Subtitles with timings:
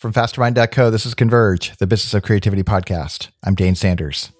[0.00, 3.28] From fastermind.co, this is Converge, the Business of Creativity podcast.
[3.44, 4.30] I'm Dane Sanders.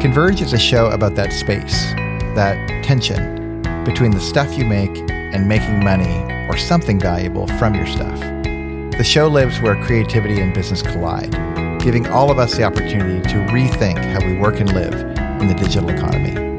[0.00, 1.90] Converge is a show about that space,
[2.36, 7.88] that tension between the stuff you make and making money or something valuable from your
[7.88, 8.20] stuff.
[8.20, 11.32] The show lives where creativity and business collide,
[11.80, 14.94] giving all of us the opportunity to rethink how we work and live
[15.40, 16.49] in the digital economy.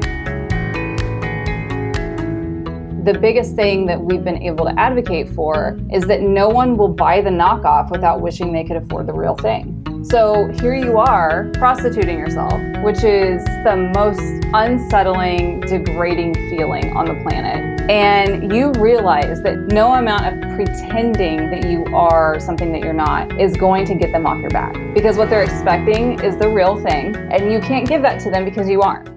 [3.04, 6.86] The biggest thing that we've been able to advocate for is that no one will
[6.86, 10.04] buy the knockoff without wishing they could afford the real thing.
[10.08, 12.52] So here you are prostituting yourself,
[12.84, 14.20] which is the most
[14.54, 17.80] unsettling, degrading feeling on the planet.
[17.90, 23.40] And you realize that no amount of pretending that you are something that you're not
[23.40, 24.76] is going to get them off your back.
[24.94, 28.44] Because what they're expecting is the real thing, and you can't give that to them
[28.44, 29.08] because you aren't.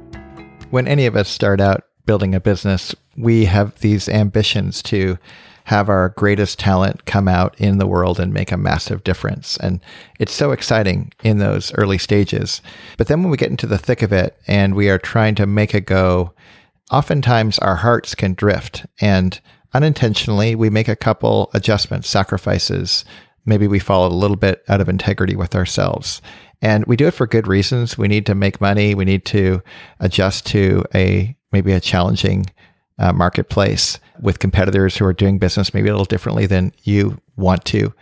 [0.71, 5.17] When any of us start out building a business, we have these ambitions to
[5.65, 9.57] have our greatest talent come out in the world and make a massive difference.
[9.57, 9.79] And
[10.19, 12.61] it's so exciting in those early stages.
[12.97, 15.47] But then when we get into the thick of it and we are trying to
[15.47, 16.33] make a go,
[16.91, 19.39] oftentimes our hearts can drift and
[19.73, 23.03] unintentionally we make a couple adjustments, sacrifices.
[23.47, 26.21] Maybe we fall a little bit out of integrity with ourselves.
[26.61, 27.97] And we do it for good reasons.
[27.97, 28.93] We need to make money.
[28.93, 29.63] We need to
[29.99, 32.45] adjust to a maybe a challenging
[32.99, 37.65] uh, marketplace with competitors who are doing business maybe a little differently than you want
[37.65, 37.93] to.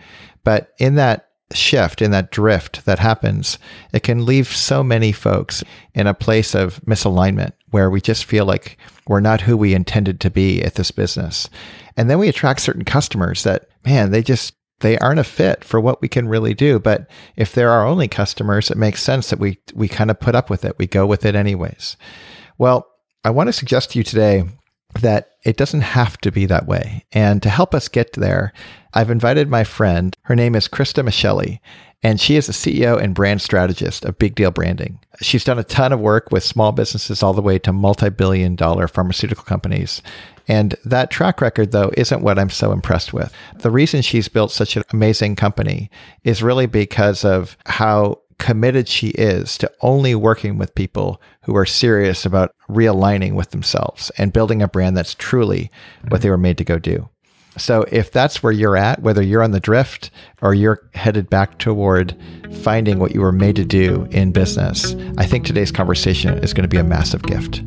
[0.44, 3.58] But in that shift, in that drift that happens,
[3.94, 8.45] it can leave so many folks in a place of misalignment where we just feel
[8.45, 8.77] like
[9.08, 11.49] we're not who we intended to be at this business.
[11.97, 15.80] And then we attract certain customers that, man, they just they aren't a fit for
[15.80, 16.77] what we can really do.
[16.77, 20.36] But if they're our only customers, it makes sense that we we kind of put
[20.36, 20.77] up with it.
[20.77, 21.95] We go with it anyways.
[22.58, 22.88] Well,
[23.23, 24.44] I want to suggest to you today
[25.02, 27.05] that it doesn't have to be that way.
[27.11, 28.53] And to help us get there,
[28.94, 30.16] I've invited my friend.
[30.23, 31.59] Her name is Krista Michelli,
[32.03, 34.99] and she is the CEO and brand strategist of Big Deal Branding.
[35.21, 38.55] She's done a ton of work with small businesses all the way to multi billion
[38.55, 40.02] dollar pharmaceutical companies.
[40.48, 43.33] And that track record, though, isn't what I'm so impressed with.
[43.60, 45.89] The reason she's built such an amazing company
[46.25, 51.65] is really because of how committed she is to only working with people who are
[51.65, 55.71] serious about realigning with themselves and building a brand that's truly
[56.09, 57.08] what they were made to go do.
[57.58, 60.11] So if that's where you're at, whether you're on the drift
[60.42, 62.17] or you're headed back toward
[62.64, 66.64] finding what you were made to do in business, I think today's conversation is going
[66.64, 67.64] to be a massive gift.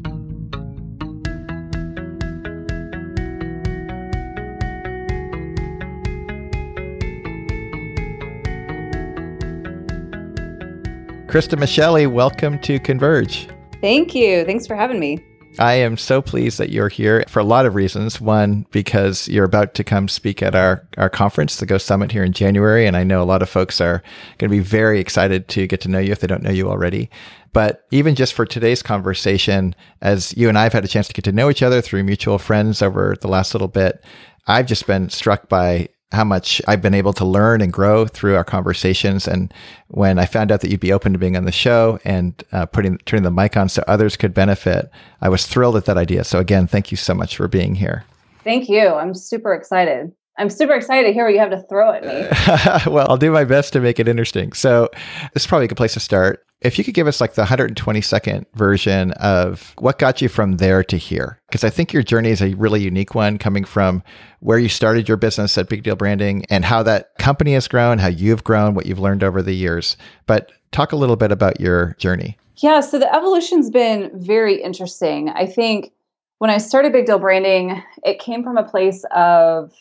[11.37, 13.47] Krista Michelli, welcome to Converge.
[13.83, 14.43] Thank you.
[14.47, 15.23] Thanks for having me.
[15.59, 18.23] I am so pleased that you're here for a lot of reasons.
[18.23, 22.25] One, because you're about to come speak at our, our conference, the Go Summit here
[22.25, 22.87] in January.
[22.87, 24.03] And I know a lot of folks are
[24.39, 26.71] going to be very excited to get to know you if they don't know you
[26.71, 27.11] already.
[27.53, 31.13] But even just for today's conversation, as you and I have had a chance to
[31.13, 34.03] get to know each other through mutual friends over the last little bit,
[34.47, 38.37] I've just been struck by how much I've been able to learn and grow through
[38.37, 39.27] our conversations.
[39.27, 39.53] And
[39.89, 42.67] when I found out that you'd be open to being on the show and uh,
[42.67, 44.91] putting turning the mic on so others could benefit,
[45.21, 46.25] I was thrilled at that idea.
[46.25, 48.05] So again, thank you so much for being here.
[48.45, 48.89] Thank you.
[48.89, 50.13] I'm super excited.
[50.39, 52.91] I'm super excited to hear what you have to throw at me.
[52.93, 54.53] well, I'll do my best to make it interesting.
[54.53, 54.91] So,
[55.33, 56.45] this is probably a good place to start.
[56.61, 60.57] If you could give us like the 120 second version of what got you from
[60.57, 64.03] there to here, because I think your journey is a really unique one coming from
[64.41, 67.99] where you started your business at Big Deal Branding and how that company has grown,
[67.99, 69.97] how you've grown, what you've learned over the years.
[70.27, 72.39] But talk a little bit about your journey.
[72.59, 75.29] Yeah, so the evolution's been very interesting.
[75.29, 75.93] I think
[76.39, 79.73] when I started Big Deal Branding, it came from a place of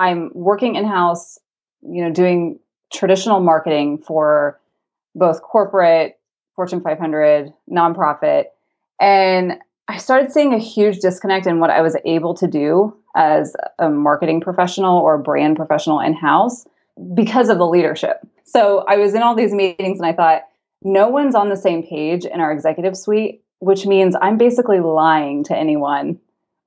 [0.00, 1.38] I'm working in house,
[1.82, 2.58] you know, doing
[2.90, 4.58] traditional marketing for
[5.14, 6.18] both corporate,
[6.56, 8.44] Fortune 500, nonprofit.
[8.98, 13.54] And I started seeing a huge disconnect in what I was able to do as
[13.78, 16.64] a marketing professional or brand professional in house
[17.14, 18.26] because of the leadership.
[18.44, 20.42] So I was in all these meetings and I thought,
[20.82, 25.44] no one's on the same page in our executive suite, which means I'm basically lying
[25.44, 26.18] to anyone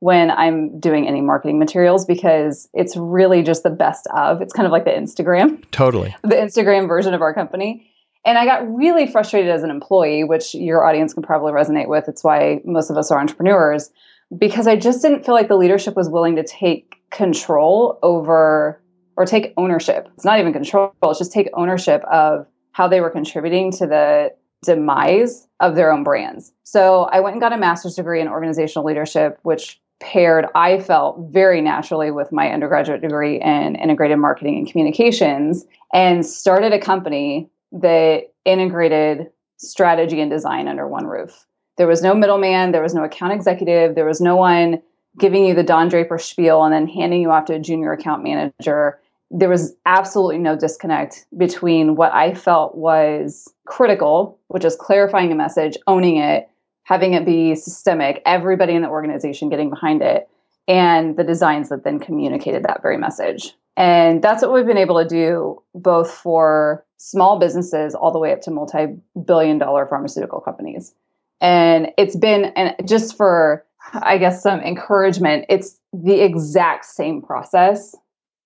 [0.03, 4.41] when I'm doing any marketing materials because it's really just the best of.
[4.41, 5.63] It's kind of like the Instagram.
[5.71, 6.13] Totally.
[6.23, 7.89] The Instagram version of our company.
[8.25, 12.09] And I got really frustrated as an employee, which your audience can probably resonate with.
[12.09, 13.91] It's why most of us are entrepreneurs,
[14.37, 18.81] because I just didn't feel like the leadership was willing to take control over
[19.15, 20.09] or take ownership.
[20.15, 24.33] It's not even control, it's just take ownership of how they were contributing to the
[24.65, 26.51] demise of their own brands.
[26.63, 31.31] So I went and got a master's degree in organizational leadership, which paired, I felt
[31.31, 37.49] very naturally with my undergraduate degree in integrated marketing and communications and started a company
[37.71, 41.45] that integrated strategy and design under one roof.
[41.77, 44.81] There was no middleman, there was no account executive, there was no one
[45.17, 48.23] giving you the Don Draper spiel and then handing you off to a junior account
[48.23, 48.99] manager.
[49.31, 55.35] There was absolutely no disconnect between what I felt was critical, which is clarifying a
[55.35, 56.49] message, owning it,
[56.83, 60.29] having it be systemic, everybody in the organization getting behind it,
[60.67, 63.53] and the designs that then communicated that very message.
[63.75, 68.31] And that's what we've been able to do both for small businesses all the way
[68.31, 68.87] up to multi
[69.25, 70.93] billion dollar pharmaceutical companies.
[71.41, 77.95] And it's been, and just for, I guess, some encouragement, it's the exact same process,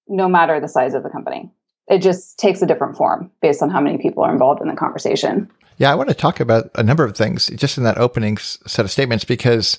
[0.08, 1.52] no matter the size of the company.
[1.88, 4.76] It just takes a different form based on how many people are involved in the
[4.76, 5.50] conversation.
[5.78, 8.84] Yeah, I want to talk about a number of things just in that opening set
[8.84, 9.78] of statements because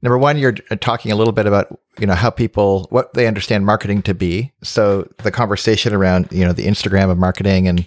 [0.00, 3.66] number one, you're talking a little bit about you know how people what they understand
[3.66, 4.52] marketing to be.
[4.62, 7.86] So the conversation around you know the Instagram of marketing and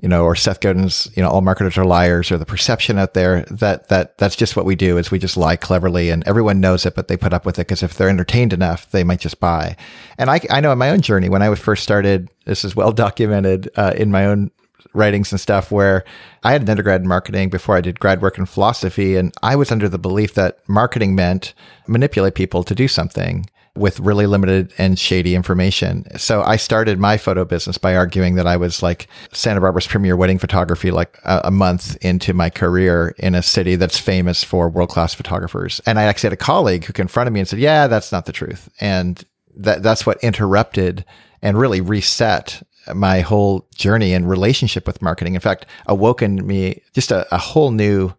[0.00, 3.14] you know, or Seth Godin's, you know, all marketers are liars, or the perception out
[3.14, 6.60] there that that that's just what we do is we just lie cleverly, and everyone
[6.60, 9.20] knows it, but they put up with it because if they're entertained enough, they might
[9.20, 9.74] just buy.
[10.18, 12.76] And I, I know in my own journey when I was first started, this is
[12.76, 14.50] well documented uh, in my own
[14.94, 16.04] writings and stuff where
[16.42, 19.16] I had an undergrad in marketing before I did grad work in philosophy.
[19.16, 21.54] And I was under the belief that marketing meant
[21.86, 23.46] manipulate people to do something
[23.76, 26.06] with really limited and shady information.
[26.18, 30.16] So I started my photo business by arguing that I was like Santa Barbara's premier
[30.16, 34.68] wedding photography, like a, a month into my career in a city that's famous for
[34.68, 35.80] world class photographers.
[35.86, 38.32] And I actually had a colleague who confronted me and said, yeah, that's not the
[38.32, 38.68] truth.
[38.80, 39.22] And
[39.56, 41.04] that, that's what interrupted
[41.42, 42.62] and really reset
[42.94, 45.34] my whole journey and relationship with marketing.
[45.34, 48.12] In fact, awoken me just a, a whole new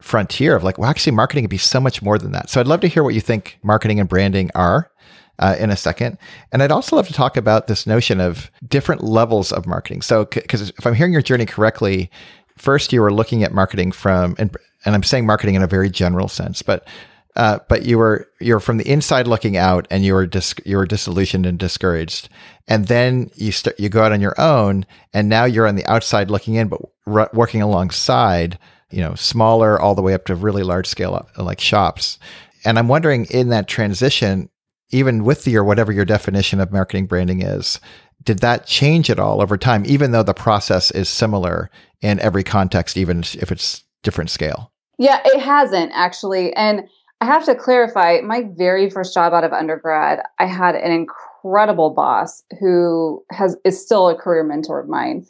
[0.00, 2.50] frontier of like, well, actually, marketing could be so much more than that.
[2.50, 4.90] So I'd love to hear what you think marketing and branding are.
[5.38, 6.18] Uh, in a second.
[6.52, 10.02] And I'd also love to talk about this notion of different levels of marketing.
[10.02, 12.10] So, because if I'm hearing your journey correctly,
[12.58, 14.54] first you were looking at marketing from, and,
[14.84, 16.86] and I'm saying marketing in a very general sense, but
[17.34, 20.76] uh, but you were you're from the inside looking out, and you were dis- you
[20.76, 22.28] were disillusioned and discouraged.
[22.68, 24.84] And then you you go out on your own,
[25.14, 28.58] and now you're on the outside looking in, but r- working alongside
[28.90, 32.18] you know smaller all the way up to really large scale uh, like shops.
[32.64, 34.50] And I'm wondering in that transition,
[34.90, 37.80] even with your whatever your definition of marketing branding is,
[38.22, 39.84] did that change at all over time?
[39.86, 41.70] Even though the process is similar
[42.02, 44.72] in every context, even if it's different scale.
[44.98, 46.88] Yeah, it hasn't actually, and
[47.22, 51.90] I have to clarify my very first job out of undergrad, I had an incredible
[51.90, 55.24] boss who has is still a career mentor of mine.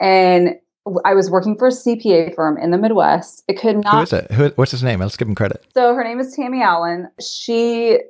[0.00, 0.56] And
[1.04, 3.44] I was working for a CPA firm in the Midwest.
[3.46, 4.32] It could not Who is it?
[4.32, 4.98] Who, what's his name?
[4.98, 5.64] Let's give him credit.
[5.74, 7.08] So her name is Tammy Allen.
[7.20, 8.00] She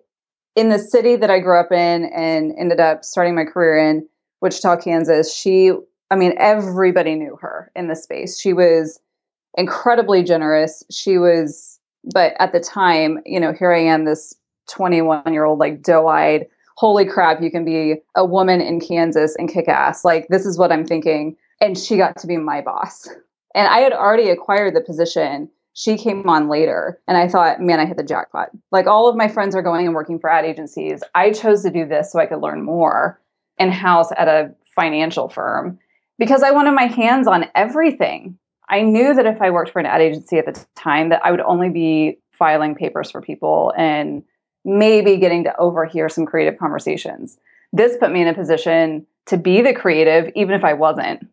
[0.56, 4.08] in the city that I grew up in and ended up starting my career in,
[4.40, 5.72] Wichita, Kansas, she
[6.10, 8.40] I mean, everybody knew her in the space.
[8.40, 8.98] She was
[9.58, 10.82] incredibly generous.
[10.90, 11.77] She was
[12.12, 14.34] but at the time, you know, here I am, this
[14.70, 16.46] 21 year old, like doe eyed,
[16.78, 20.04] holy crap, you can be a woman in Kansas and kick ass.
[20.04, 21.36] Like, this is what I'm thinking.
[21.60, 23.08] And she got to be my boss.
[23.54, 25.50] And I had already acquired the position.
[25.72, 27.00] She came on later.
[27.08, 28.50] And I thought, man, I hit the jackpot.
[28.70, 31.02] Like, all of my friends are going and working for ad agencies.
[31.16, 33.20] I chose to do this so I could learn more
[33.58, 35.80] in house at a financial firm
[36.16, 38.37] because I wanted my hands on everything.
[38.70, 41.30] I knew that if I worked for an ad agency at the time that I
[41.30, 44.22] would only be filing papers for people and
[44.64, 47.38] maybe getting to overhear some creative conversations.
[47.72, 51.26] This put me in a position to be the creative even if I wasn't.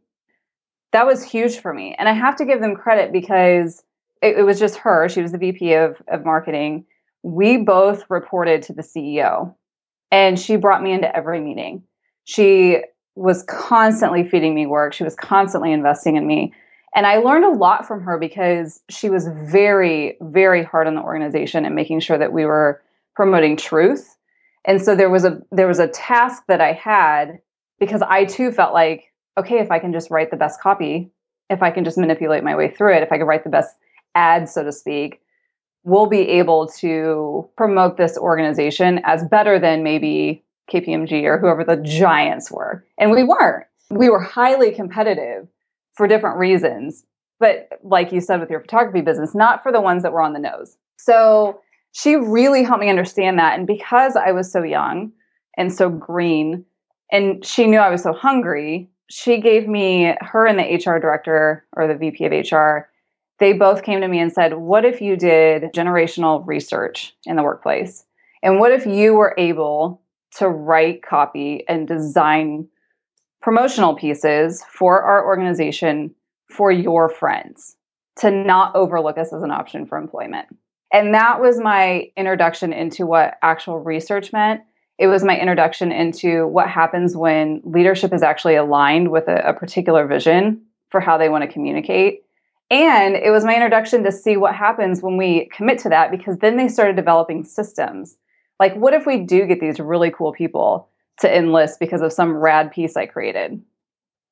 [0.91, 1.95] That was huge for me.
[1.97, 3.83] And I have to give them credit because
[4.21, 5.09] it, it was just her.
[5.09, 6.85] She was the VP of, of marketing.
[7.23, 9.53] We both reported to the CEO
[10.11, 11.83] and she brought me into every meeting.
[12.23, 12.81] She
[13.15, 14.93] was constantly feeding me work.
[14.93, 16.53] She was constantly investing in me.
[16.95, 21.01] And I learned a lot from her because she was very, very hard on the
[21.01, 22.81] organization and making sure that we were
[23.15, 24.17] promoting truth.
[24.63, 27.39] And so there was a there was a task that I had
[27.79, 31.11] because I too felt like, okay, if I can just write the best copy,
[31.49, 33.75] if I can just manipulate my way through it, if I can write the best
[34.15, 35.21] ad, so to speak,
[35.83, 41.77] we'll be able to promote this organization as better than maybe KPMG or whoever the
[41.77, 42.83] giants were.
[42.97, 43.65] And we weren't.
[43.91, 45.47] We were highly competitive
[45.95, 47.05] for different reasons.
[47.39, 50.33] But like you said with your photography business, not for the ones that were on
[50.33, 50.77] the nose.
[50.97, 51.59] So
[51.91, 53.57] she really helped me understand that.
[53.57, 55.11] And because I was so young
[55.57, 56.65] and so green,
[57.11, 61.65] and she knew I was so hungry, she gave me her and the HR director
[61.73, 62.89] or the VP of HR.
[63.39, 67.43] They both came to me and said, What if you did generational research in the
[67.43, 68.05] workplace?
[68.41, 70.01] And what if you were able
[70.37, 72.67] to write copy and design
[73.45, 76.09] promotional pieces for our organization
[76.49, 77.75] for your friends
[78.15, 80.47] to not overlook us as an option for employment?
[80.91, 84.61] And that was my introduction into what actual research meant.
[84.97, 89.53] It was my introduction into what happens when leadership is actually aligned with a, a
[89.53, 90.59] particular vision
[90.89, 92.23] for how they want to communicate.
[92.71, 96.39] And it was my introduction to see what happens when we commit to that because
[96.39, 98.17] then they started developing systems.
[98.59, 102.35] Like, what if we do get these really cool people to enlist because of some
[102.35, 103.61] rad piece I created?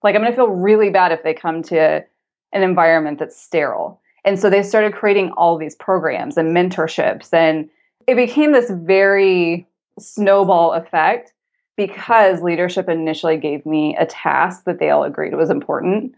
[0.03, 2.03] Like, I'm going to feel really bad if they come to
[2.51, 4.01] an environment that's sterile.
[4.25, 7.33] And so they started creating all these programs and mentorships.
[7.33, 7.69] And
[8.07, 9.67] it became this very
[9.99, 11.33] snowball effect
[11.75, 16.13] because leadership initially gave me a task that they all agreed was important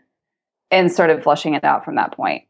[0.71, 2.43] and started flushing it out from that point.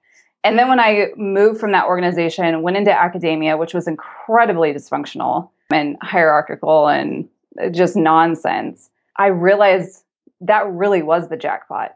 [0.44, 5.50] And then when I moved from that organization, went into academia, which was incredibly dysfunctional
[5.72, 7.28] and hierarchical and
[7.72, 10.04] just nonsense, I realized
[10.42, 11.92] that really was the jackpot.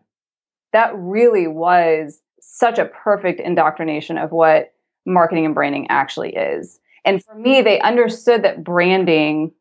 [0.73, 4.73] That really was such a perfect indoctrination of what
[5.05, 6.79] marketing and branding actually is.
[7.05, 9.51] And for me, they understood that branding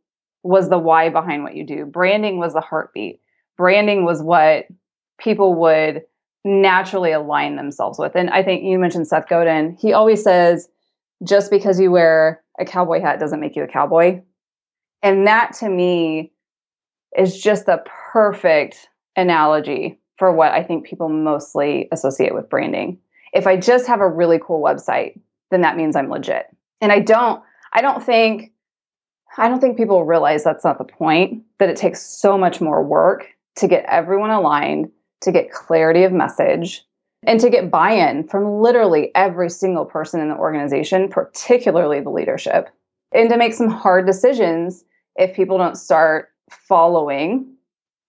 [0.42, 1.84] was the why behind what you do.
[1.84, 3.20] Branding was the heartbeat.
[3.56, 4.66] Branding was what
[5.18, 6.02] people would
[6.44, 8.12] naturally align themselves with.
[8.14, 9.76] And I think you mentioned Seth Godin.
[9.80, 10.68] He always says,
[11.26, 14.20] just because you wear a cowboy hat doesn't make you a cowboy.
[15.02, 16.32] And that to me
[17.16, 22.98] is just the perfect analogy for what I think people mostly associate with branding.
[23.32, 25.18] If I just have a really cool website,
[25.50, 26.46] then that means I'm legit.
[26.80, 28.52] And I don't I don't think
[29.36, 32.82] I don't think people realize that's not the point, that it takes so much more
[32.82, 33.26] work
[33.56, 34.90] to get everyone aligned,
[35.20, 36.84] to get clarity of message,
[37.24, 42.68] and to get buy-in from literally every single person in the organization, particularly the leadership.
[43.12, 44.84] And to make some hard decisions
[45.18, 47.52] if people don't start following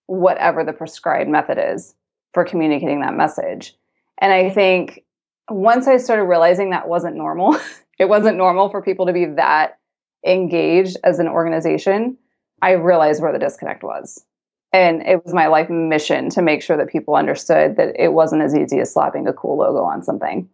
[0.06, 1.96] whatever the prescribed method is
[2.34, 3.76] for communicating that message.
[4.20, 5.04] And I think
[5.50, 7.58] once I started realizing that wasn't normal,
[8.00, 9.80] it wasn't normal for people to be that
[10.26, 12.18] engaged as an organization,
[12.62, 14.24] I realized where the disconnect was.
[14.72, 18.44] And it was my life mission to make sure that people understood that it wasn't
[18.44, 20.48] as easy as slapping a cool logo on something.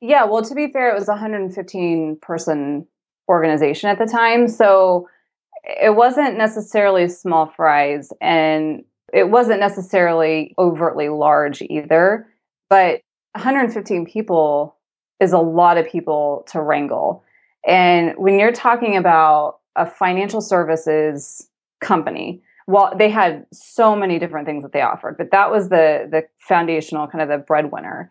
[0.00, 2.86] Yeah, well, to be fair, it was a 115 person
[3.28, 4.48] organization at the time.
[4.48, 5.08] So
[5.64, 12.26] it wasn't necessarily small fries and it wasn't necessarily overtly large either.
[12.70, 13.02] But
[13.34, 14.76] 115 people
[15.20, 17.22] is a lot of people to wrangle.
[17.66, 21.46] And when you're talking about a financial services
[21.80, 26.08] company, well, they had so many different things that they offered, but that was the
[26.10, 28.10] the foundational kind of the breadwinner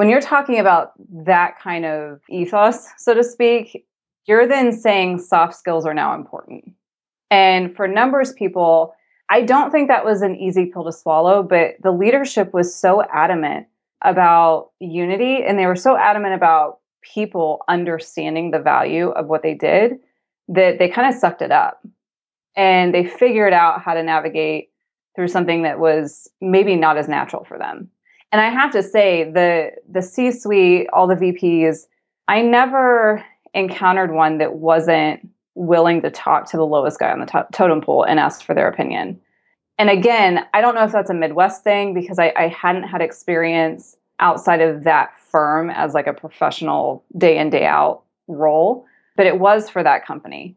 [0.00, 3.84] when you're talking about that kind of ethos, so to speak,
[4.24, 6.72] you're then saying soft skills are now important.
[7.30, 8.94] And for numbers people,
[9.28, 13.02] I don't think that was an easy pill to swallow, but the leadership was so
[13.12, 13.66] adamant
[14.00, 19.52] about unity and they were so adamant about people understanding the value of what they
[19.52, 19.98] did
[20.48, 21.86] that they kind of sucked it up
[22.56, 24.70] and they figured out how to navigate
[25.14, 27.90] through something that was maybe not as natural for them.
[28.32, 31.86] And I have to say, the the C suite, all the VPs,
[32.28, 37.46] I never encountered one that wasn't willing to talk to the lowest guy on the
[37.52, 39.20] totem pole and ask for their opinion.
[39.78, 43.00] And again, I don't know if that's a Midwest thing because I, I hadn't had
[43.00, 49.26] experience outside of that firm as like a professional day in day out role, but
[49.26, 50.56] it was for that company.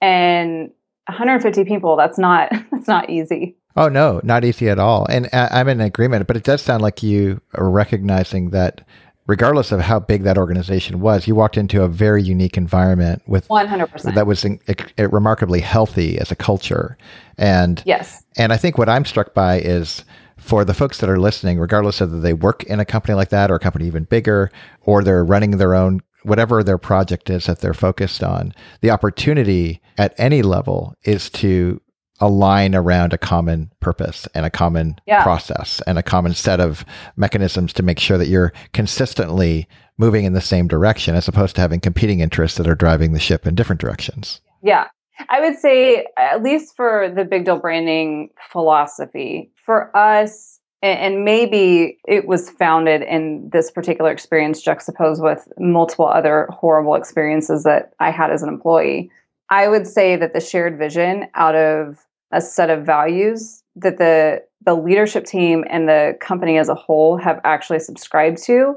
[0.00, 0.70] And
[1.06, 3.56] 150 people, that's not that's not easy.
[3.76, 5.06] Oh, no, not easy at all.
[5.08, 8.82] And I'm in agreement, but it does sound like you are recognizing that
[9.26, 13.46] regardless of how big that organization was, you walked into a very unique environment with
[13.46, 14.58] 100% that was in,
[14.98, 16.98] remarkably healthy as a culture.
[17.38, 18.24] And yes.
[18.36, 20.04] And I think what I'm struck by is
[20.36, 23.28] for the folks that are listening, regardless of whether they work in a company like
[23.28, 24.50] that or a company even bigger,
[24.80, 29.80] or they're running their own whatever their project is that they're focused on, the opportunity
[29.96, 31.80] at any level is to
[32.20, 35.22] align around a common purpose and a common yeah.
[35.22, 36.84] process and a common set of
[37.16, 41.60] mechanisms to make sure that you're consistently moving in the same direction as opposed to
[41.60, 44.40] having competing interests that are driving the ship in different directions.
[44.62, 44.88] Yeah.
[45.28, 51.98] I would say, at least for the big deal branding philosophy, for us, and maybe
[52.08, 58.10] it was founded in this particular experience juxtaposed with multiple other horrible experiences that I
[58.10, 59.10] had as an employee.
[59.50, 61.98] I would say that the shared vision out of
[62.32, 67.16] a set of values that the the leadership team and the company as a whole
[67.16, 68.76] have actually subscribed to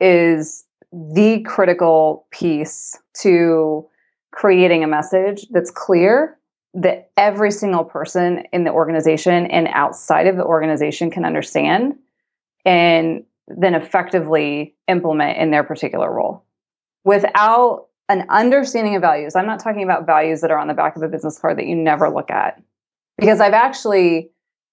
[0.00, 3.86] is the critical piece to
[4.32, 6.38] creating a message that's clear
[6.74, 11.94] that every single person in the organization and outside of the organization can understand
[12.64, 16.44] and then effectively implement in their particular role.
[17.04, 20.96] Without an understanding of values, I'm not talking about values that are on the back
[20.96, 22.60] of a business card that you never look at
[23.18, 24.30] because I've actually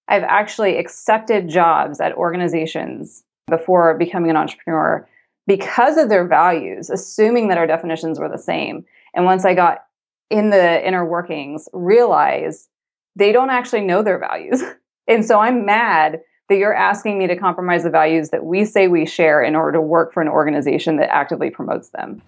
[0.07, 5.07] I've actually accepted jobs at organizations before becoming an entrepreneur
[5.47, 8.85] because of their values, assuming that our definitions were the same.
[9.13, 9.85] And once I got
[10.29, 12.69] in the inner workings, realized
[13.15, 14.61] they don't actually know their values.
[15.07, 16.19] and so I'm mad
[16.49, 19.73] that you're asking me to compromise the values that we say we share in order
[19.73, 22.21] to work for an organization that actively promotes them.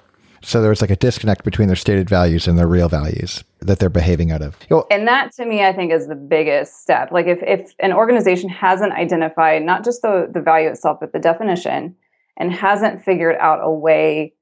[0.44, 3.90] So there's like a disconnect between their stated values and their real values that they're
[3.90, 4.58] behaving out of.
[4.92, 7.12] and that to me, I think is the biggest step.
[7.12, 11.20] Like if, if an organization hasn't identified not just the, the value itself, but the
[11.20, 11.96] definition
[12.38, 14.34] and hasn't figured out a way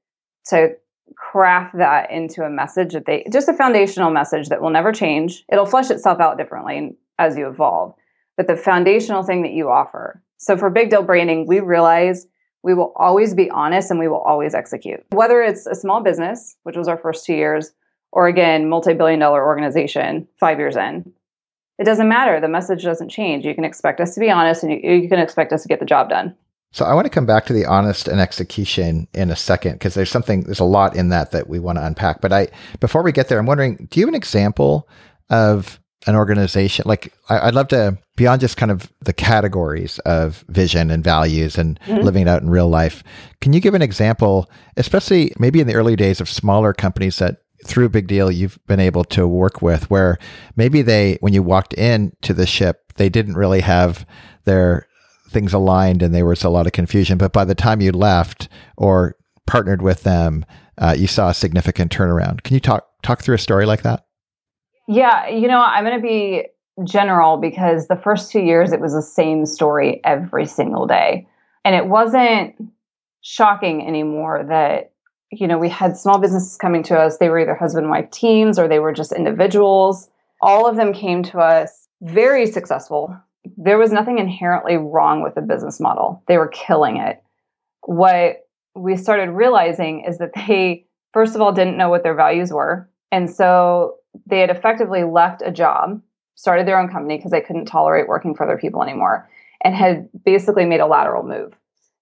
[0.48, 0.76] to
[1.16, 5.44] craft that into a message that they just a foundational message that will never change.
[5.52, 7.94] It'll flesh itself out differently as you evolve.
[8.38, 10.24] But the foundational thing that you offer.
[10.38, 12.26] So for big deal branding, we realize
[12.64, 15.04] we will always be honest and we will always execute.
[15.12, 17.72] Whether it's a small business, which was our first two years,
[18.12, 21.12] or again, multi billion dollar organization five years in,
[21.80, 22.40] it doesn't matter.
[22.40, 23.46] The message doesn't change.
[23.46, 25.80] You can expect us to be honest and you, you can expect us to get
[25.80, 26.36] the job done.
[26.74, 29.94] So I want to come back to the honest and execution in a second because
[29.94, 32.22] there's something there's a lot in that that we want to unpack.
[32.22, 32.48] But I
[32.80, 34.88] before we get there, I'm wondering, do you have an example
[35.30, 40.44] of an organization like I, would love to beyond just kind of the categories of
[40.48, 42.04] vision and values and mm-hmm.
[42.04, 43.04] living it out in real life
[43.40, 47.38] can you give an example especially maybe in the early days of smaller companies that
[47.66, 50.18] through big deal you've been able to work with where
[50.56, 54.06] maybe they when you walked in to the ship they didn't really have
[54.46, 54.88] their
[55.30, 58.50] things aligned and there was a lot of confusion but by the time you left
[58.76, 60.44] or partnered with them
[60.80, 64.06] uh, you saw a significant turnaround can you talk talk through a story like that
[64.92, 66.48] yeah, you know, I'm going to be
[66.84, 71.26] general because the first two years it was the same story every single day.
[71.64, 72.56] And it wasn't
[73.22, 74.92] shocking anymore that,
[75.32, 77.18] you know, we had small businesses coming to us.
[77.18, 80.10] They were either husband and wife teams or they were just individuals.
[80.42, 83.16] All of them came to us very successful.
[83.56, 87.24] There was nothing inherently wrong with the business model, they were killing it.
[87.86, 92.52] What we started realizing is that they, first of all, didn't know what their values
[92.52, 92.90] were.
[93.10, 96.02] And so they had effectively left a job,
[96.36, 99.30] started their own company because they couldn't tolerate working for other people anymore,
[99.64, 101.54] and had basically made a lateral move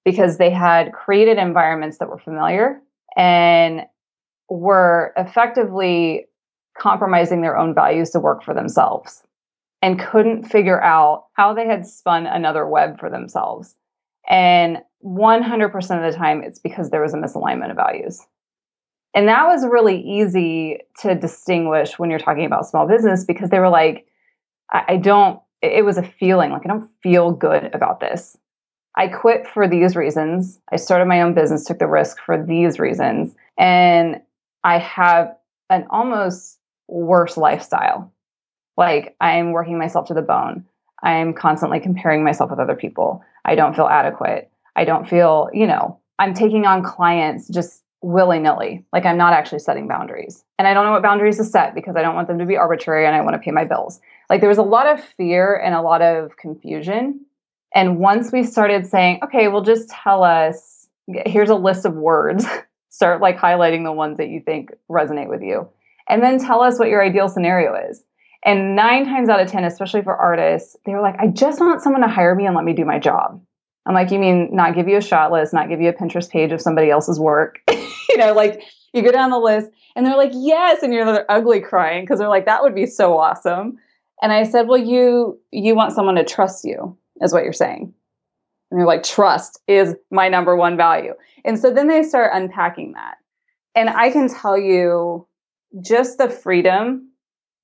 [0.05, 2.81] because they had created environments that were familiar
[3.17, 3.81] and
[4.49, 6.25] were effectively
[6.77, 9.23] compromising their own values to work for themselves
[9.81, 13.75] and couldn't figure out how they had spun another web for themselves.
[14.29, 18.25] And 100% of the time, it's because there was a misalignment of values.
[19.19, 23.59] And that was really easy to distinguish when you're talking about small business because they
[23.59, 24.07] were like,
[24.71, 28.37] I, I don't, it was a feeling like, I don't feel good about this.
[28.95, 30.61] I quit for these reasons.
[30.71, 33.35] I started my own business, took the risk for these reasons.
[33.57, 34.21] And
[34.63, 35.35] I have
[35.69, 38.09] an almost worse lifestyle.
[38.77, 40.63] Like I'm working myself to the bone.
[41.03, 43.21] I'm constantly comparing myself with other people.
[43.43, 44.49] I don't feel adequate.
[44.77, 48.85] I don't feel, you know, I'm taking on clients just willy nilly.
[48.93, 50.43] Like I'm not actually setting boundaries.
[50.57, 52.57] And I don't know what boundaries to set because I don't want them to be
[52.57, 53.99] arbitrary and I want to pay my bills.
[54.29, 57.25] Like there was a lot of fear and a lot of confusion.
[57.75, 62.45] And once we started saying, okay, well, just tell us, here's a list of words,
[62.89, 65.67] start like highlighting the ones that you think resonate with you.
[66.07, 68.03] And then tell us what your ideal scenario is.
[68.43, 71.81] And nine times out of 10, especially for artists, they were like, I just want
[71.81, 73.41] someone to hire me and let me do my job.
[73.85, 76.29] I'm like, you mean not give you a shot list, not give you a Pinterest
[76.29, 77.59] page of somebody else's work?
[77.69, 78.61] you know, like
[78.93, 80.83] you go down the list and they're like, yes.
[80.83, 83.77] And you're ugly crying because they're like, that would be so awesome.
[84.21, 87.93] And I said, well, you you want someone to trust you, is what you're saying.
[88.71, 91.13] And they're like, trust is my number one value.
[91.45, 93.15] And so then they start unpacking that.
[93.75, 95.25] And I can tell you
[95.81, 97.09] just the freedom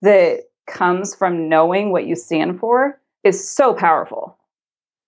[0.01, 4.37] that comes from knowing what you stand for is so powerful.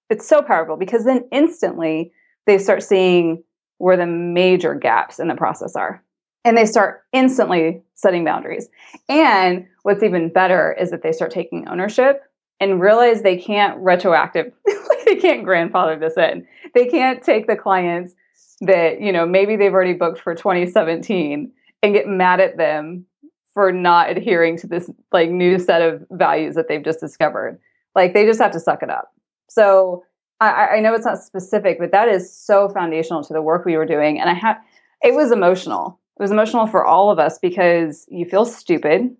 [0.09, 2.11] It's so powerful because then instantly
[2.45, 3.43] they start seeing
[3.77, 6.03] where the major gaps in the process are.
[6.45, 8.69] And they start instantly setting boundaries.
[9.09, 12.21] And what's even better is that they start taking ownership
[12.59, 14.51] and realize they can't retroactive,
[15.05, 16.47] they can't grandfather this in.
[16.73, 18.15] They can't take the clients
[18.61, 21.51] that, you know, maybe they've already booked for 2017
[21.83, 23.05] and get mad at them
[23.53, 27.59] for not adhering to this like new set of values that they've just discovered.
[27.93, 29.11] Like they just have to suck it up.
[29.49, 30.03] So
[30.39, 33.77] I, I know it's not specific, but that is so foundational to the work we
[33.77, 34.19] were doing.
[34.19, 34.57] And I had
[35.03, 35.99] it was emotional.
[36.19, 39.15] It was emotional for all of us because you feel stupid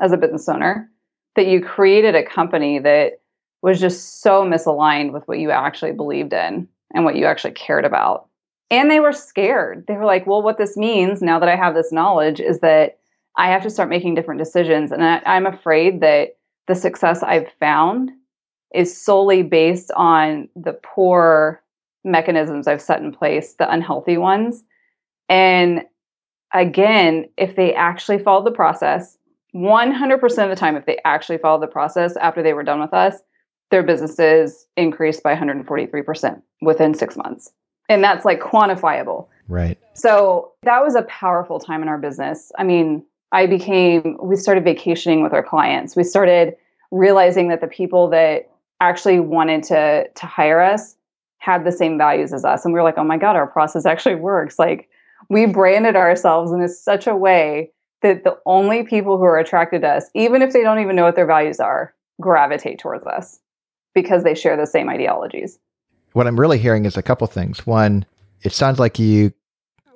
[0.00, 0.90] as a business owner
[1.36, 3.20] that you created a company that
[3.62, 7.84] was just so misaligned with what you actually believed in and what you actually cared
[7.84, 8.28] about.
[8.70, 9.84] And they were scared.
[9.86, 12.98] They were like, well, what this means now that I have this knowledge is that
[13.36, 14.92] I have to start making different decisions.
[14.92, 16.36] And I, I'm afraid that
[16.66, 18.10] the success I've found
[18.74, 21.62] is solely based on the poor
[22.04, 24.62] mechanisms I've set in place, the unhealthy ones.
[25.28, 25.84] And
[26.52, 29.18] again, if they actually followed the process,
[29.54, 32.92] 100% of the time, if they actually followed the process after they were done with
[32.92, 33.16] us,
[33.70, 37.52] their businesses increased by 143% within six months.
[37.88, 39.28] And that's like quantifiable.
[39.48, 39.78] Right.
[39.94, 42.52] So that was a powerful time in our business.
[42.58, 45.96] I mean, I became, we started vacationing with our clients.
[45.96, 46.54] We started
[46.90, 48.50] realizing that the people that
[48.80, 50.96] actually wanted to to hire us
[51.38, 52.64] had the same values as us.
[52.64, 54.58] And we were like oh my god our process actually works.
[54.58, 54.88] Like
[55.28, 57.70] we branded ourselves in such a way
[58.02, 61.04] that the only people who are attracted to us even if they don't even know
[61.04, 63.38] what their values are gravitate towards us
[63.94, 65.58] because they share the same ideologies.
[66.12, 67.66] What i'm really hearing is a couple things.
[67.66, 68.06] One
[68.42, 69.32] it sounds like you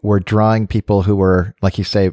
[0.03, 2.11] were drawing people who were like you say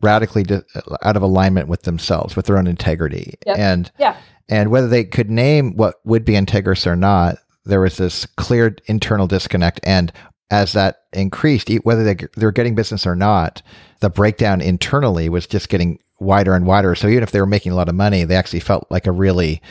[0.00, 3.34] radically di- uh, out of alignment with themselves with their own integrity.
[3.46, 3.58] Yep.
[3.58, 4.16] and yeah
[4.48, 8.76] and whether they could name what would be integrous or not, there was this clear
[8.86, 9.80] internal disconnect.
[9.84, 10.12] And
[10.50, 13.62] as that increased, whether they, they were getting business or not,
[14.00, 16.94] the breakdown internally was just getting wider and wider.
[16.94, 19.12] So even if they were making a lot of money, they actually felt like a
[19.12, 19.62] really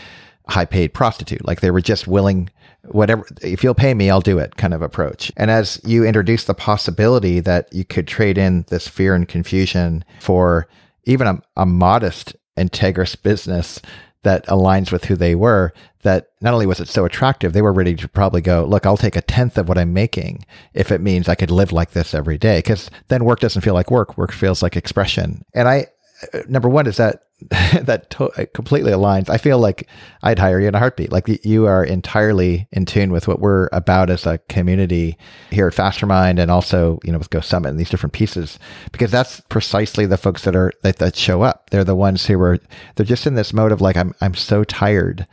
[0.48, 1.46] high paid prostitute.
[1.46, 2.50] Like they were just willing,
[2.86, 5.32] whatever, if you'll pay me, I'll do it kind of approach.
[5.38, 10.04] And as you introduce the possibility that you could trade in this fear and confusion
[10.20, 10.68] for
[11.04, 13.82] even a, a modest, integrous business
[14.24, 17.74] that aligns with who they were that not only was it so attractive they were
[17.74, 21.02] ready to probably go look i'll take a tenth of what i'm making if it
[21.02, 22.60] means i could live like this every day.
[22.60, 24.18] Because then work doesn't feel like work.
[24.18, 25.44] Work feels like expression.
[25.54, 25.88] And i
[26.34, 29.30] uh, number one is that that to- uh, completely aligns.
[29.30, 29.88] I feel like
[30.24, 31.12] I'd hire you in a heartbeat.
[31.12, 35.18] Like you are entirely in tune with what we're about as a community
[35.50, 38.60] here at Fastermind, and also you know with Go Summit and these different pieces,
[38.92, 41.70] because that's precisely the folks that are that, that show up.
[41.70, 42.60] They're the ones who are
[42.96, 45.28] they're just in this mode of like I'm I'm so tired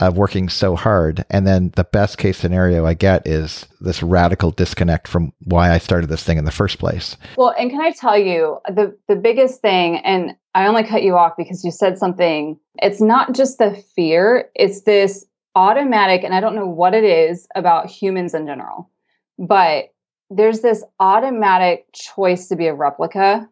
[0.00, 1.24] of working so hard.
[1.30, 5.78] And then the best case scenario I get is this radical disconnect from why I
[5.78, 7.16] started this thing in the first place.
[7.36, 11.16] Well, and can I tell you the the biggest thing and I only cut you
[11.16, 12.58] off because you said something.
[12.82, 17.46] It's not just the fear, it's this automatic and I don't know what it is
[17.54, 18.90] about humans in general.
[19.38, 19.94] But
[20.30, 23.48] there's this automatic choice to be a replica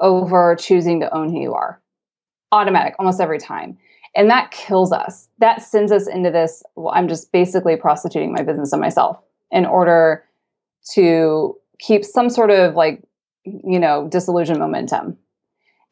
[0.00, 1.80] over choosing to own who you are.
[2.50, 3.78] Automatic almost every time.
[4.16, 5.28] And that kills us.
[5.38, 9.66] That sends us into this well, I'm just basically prostituting my business and myself in
[9.66, 10.24] order
[10.94, 13.04] to keep some sort of like,
[13.44, 15.16] you know, disillusion momentum.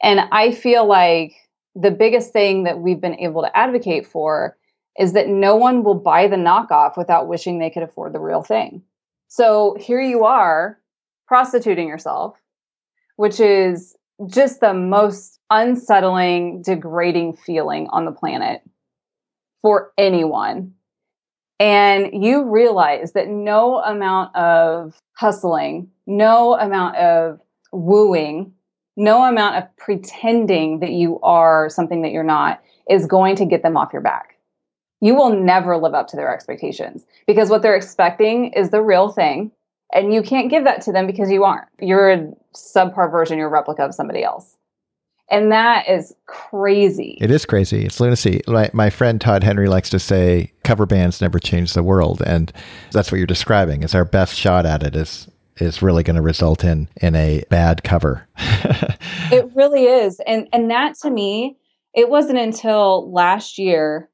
[0.01, 1.33] And I feel like
[1.75, 4.57] the biggest thing that we've been able to advocate for
[4.97, 8.41] is that no one will buy the knockoff without wishing they could afford the real
[8.41, 8.81] thing.
[9.27, 10.79] So here you are
[11.27, 12.35] prostituting yourself,
[13.15, 13.95] which is
[14.27, 18.61] just the most unsettling, degrading feeling on the planet
[19.61, 20.73] for anyone.
[21.59, 27.39] And you realize that no amount of hustling, no amount of
[27.71, 28.53] wooing,
[28.99, 33.63] no amount of pretending that you are something that you're not is going to get
[33.63, 34.35] them off your back.
[34.99, 39.09] You will never live up to their expectations because what they're expecting is the real
[39.09, 39.51] thing.
[39.93, 41.67] And you can't give that to them because you aren't.
[41.79, 44.57] You're a subpar version, you're a replica of somebody else.
[45.31, 47.17] And that is crazy.
[47.21, 47.85] It is crazy.
[47.85, 48.41] It's lunacy.
[48.47, 52.21] My, my friend Todd Henry likes to say cover bands never change the world.
[52.25, 52.51] And
[52.91, 55.28] that's what you're describing It's our best shot at it is
[55.61, 58.27] is really going to result in in a bad cover.
[58.37, 60.19] it really is.
[60.25, 61.57] And and that to me,
[61.93, 64.09] it wasn't until last year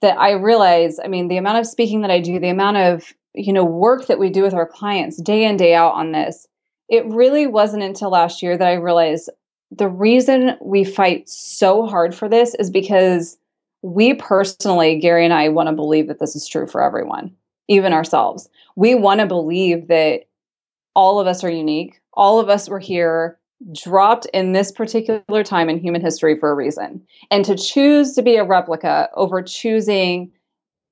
[0.00, 3.12] that I realized, I mean, the amount of speaking that I do, the amount of,
[3.34, 6.46] you know, work that we do with our clients day in day out on this.
[6.88, 9.30] It really wasn't until last year that I realized
[9.70, 13.38] the reason we fight so hard for this is because
[13.80, 17.34] we personally, Gary and I, want to believe that this is true for everyone,
[17.68, 18.48] even ourselves.
[18.76, 20.24] We want to believe that
[20.94, 22.00] all of us are unique.
[22.14, 23.38] All of us were here,
[23.72, 27.02] dropped in this particular time in human history for a reason.
[27.30, 30.30] And to choose to be a replica over choosing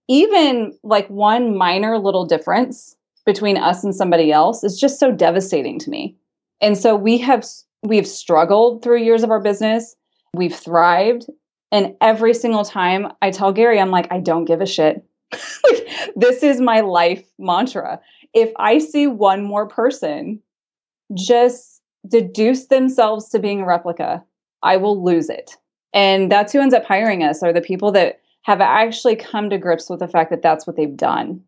[0.09, 5.79] even like one minor little difference between us and somebody else is just so devastating
[5.79, 6.17] to me.
[6.61, 7.45] And so we have
[7.83, 9.95] we've struggled through years of our business.
[10.35, 11.27] We've thrived.
[11.73, 15.05] And every single time I tell Gary, I'm like, I don't give a shit.
[16.17, 18.01] this is my life mantra.
[18.35, 20.41] If I see one more person
[21.15, 24.25] just deduce themselves to being a replica,
[24.63, 25.57] I will lose it.
[25.93, 29.59] And that's who ends up hiring us are the people that have actually come to
[29.59, 31.43] grips with the fact that that's what they've done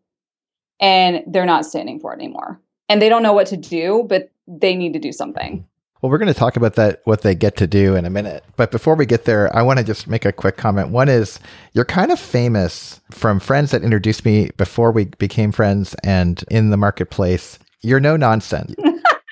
[0.79, 2.59] and they're not standing for it anymore.
[2.89, 5.65] And they don't know what to do, but they need to do something.
[6.03, 8.43] Well, we're going to talk about that, what they get to do in a minute.
[8.57, 10.89] But before we get there, I want to just make a quick comment.
[10.89, 11.39] One is
[11.71, 16.71] you're kind of famous from friends that introduced me before we became friends and in
[16.71, 17.57] the marketplace.
[17.83, 18.75] You're no nonsense.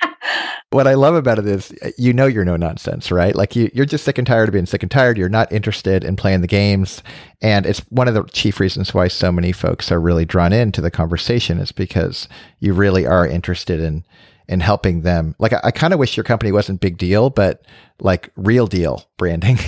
[0.70, 3.36] what I love about it is uh, you know you're no nonsense, right?
[3.36, 5.18] Like you, you're just sick and tired of being sick and tired.
[5.18, 7.04] You're not interested in playing the games.
[7.42, 10.80] And it's one of the chief reasons why so many folks are really drawn into
[10.80, 12.30] the conversation is because
[12.62, 14.06] you really are interested in
[14.48, 15.36] and helping them.
[15.40, 17.66] Like, I, I kind of wish your company wasn't big deal, but
[18.00, 19.58] like real deal branding.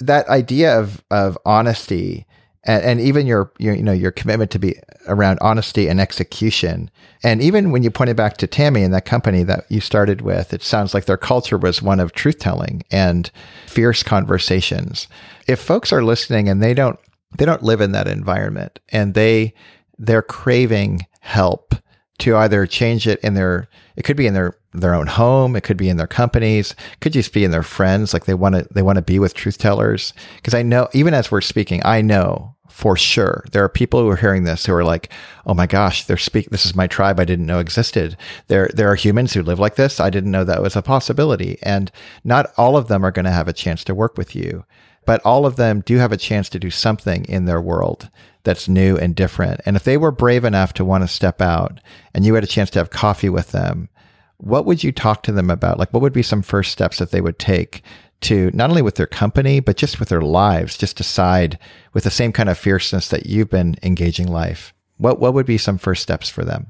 [0.00, 2.26] that idea of of honesty
[2.64, 6.90] and, and even your, your you know your commitment to be around honesty and execution
[7.24, 10.52] and even when you pointed back to tammy and that company that you started with
[10.52, 13.30] it sounds like their culture was one of truth telling and
[13.66, 15.08] fierce conversations
[15.46, 16.98] if folks are listening and they don't
[17.36, 19.52] they don't live in that environment and they
[19.98, 21.74] they're craving help
[22.18, 25.62] to either change it in their it could be in their their own home it
[25.62, 28.66] could be in their companies could just be in their friends like they want to
[28.72, 30.12] they want to be with truth tellers.
[30.36, 34.08] Because i know even as we're speaking i know for sure there are people who
[34.08, 35.10] are hearing this who are like
[35.46, 38.16] oh my gosh they're speak this is my tribe i didn't know existed.
[38.48, 40.00] There there are humans who live like this.
[40.00, 41.58] I didn't know that was a possibility.
[41.62, 41.90] And
[42.24, 44.64] not all of them are going to have a chance to work with you
[45.08, 48.10] but all of them do have a chance to do something in their world
[48.44, 49.58] that's new and different.
[49.64, 51.80] And if they were brave enough to want to step out
[52.12, 53.88] and you had a chance to have coffee with them,
[54.36, 55.78] what would you talk to them about?
[55.78, 57.80] Like, what would be some first steps that they would take
[58.20, 61.58] to not only with their company, but just with their lives, just decide
[61.94, 64.74] with the same kind of fierceness that you've been engaging life?
[64.98, 66.66] What, what would be some first steps for them?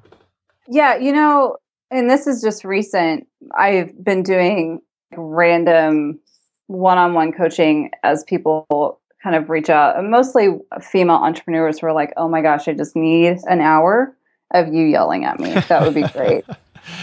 [0.68, 1.56] Yeah, you know,
[1.90, 3.26] and this is just recent.
[3.58, 4.80] I've been doing
[5.16, 6.20] random
[6.68, 10.02] one-on-one coaching as people kind of reach out.
[10.04, 14.16] Mostly female entrepreneurs who are like oh my gosh i just need an hour
[14.54, 15.52] of you yelling at me.
[15.52, 16.44] That would be great.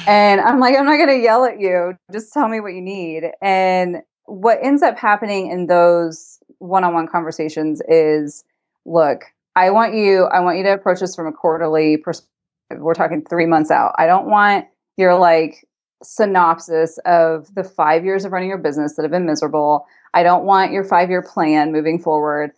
[0.07, 1.97] And i'm like i'm not going to yell at you.
[2.11, 3.25] Just tell me what you need.
[3.41, 8.43] And what ends up happening in those one-on-one conversations is
[8.85, 9.25] look
[9.55, 12.29] i want you i want you to approach this from a quarterly perspective.
[12.71, 13.93] We're talking three months out.
[13.97, 14.65] I don't want
[14.97, 15.67] your like
[16.05, 19.85] synopsis of the five years of running your business that have been miserable.
[20.13, 22.51] I don't want your five year plan moving forward.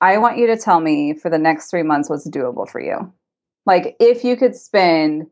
[0.00, 3.12] I want you to tell me for the next three months what's doable for you.
[3.64, 5.26] Like, if you could spend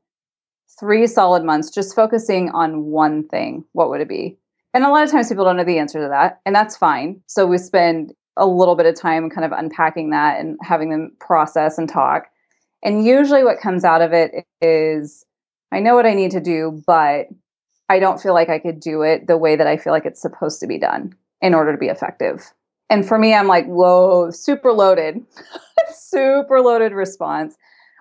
[0.81, 4.39] three solid months just focusing on one thing, what would it be?
[4.73, 7.21] And a lot of times people don't know the answer to that, and that's fine.
[7.27, 11.13] So we spend a little bit of time kind of unpacking that and having them
[11.21, 12.27] process and talk.
[12.83, 15.25] And usually what comes out of it is
[15.75, 17.27] I know what I need to do, but
[17.89, 20.23] I don't feel like I could do it the way that I feel like it's
[20.23, 22.53] supposed to be done in order to be effective.
[22.89, 25.21] And for me, I'm like, whoa, super loaded,
[25.93, 27.57] super loaded response.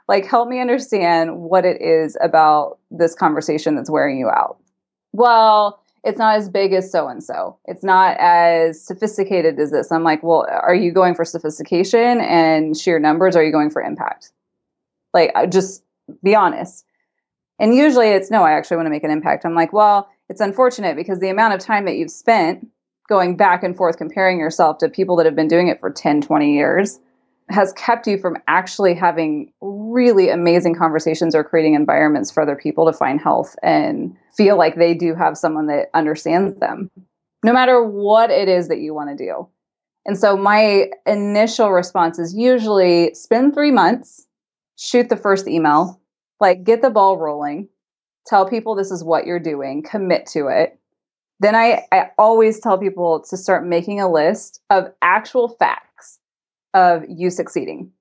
[0.08, 4.58] Like, help me understand what it is about this conversation that's wearing you out.
[5.12, 7.58] Well, it's not as big as so and so.
[7.66, 9.92] It's not as sophisticated as this.
[9.92, 13.36] I'm like, well, are you going for sophistication and sheer numbers?
[13.36, 14.32] Are you going for impact?
[15.14, 15.84] Like, just
[16.22, 16.86] be honest.
[17.60, 19.46] And usually it's no, I actually want to make an impact.
[19.46, 22.68] I'm like, well, it's unfortunate because the amount of time that you've spent
[23.10, 26.22] going back and forth comparing yourself to people that have been doing it for 10,
[26.22, 27.00] 20 years,
[27.50, 32.86] has kept you from actually having really amazing conversations or creating environments for other people
[32.86, 36.90] to find health and feel like they do have someone that understands them,
[37.44, 39.48] no matter what it is that you want to do.
[40.06, 44.26] And so my initial response is usually spend three months,
[44.78, 46.00] shoot the first email,
[46.44, 47.70] like get the ball rolling,
[48.28, 50.78] tell people this is what you're doing, commit to it.
[51.40, 56.20] Then I, I always tell people to start making a list of actual facts
[56.74, 57.92] of you succeeding.